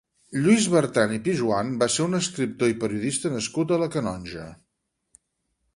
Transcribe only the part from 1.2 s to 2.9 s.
Pijoan va ser un escriptor i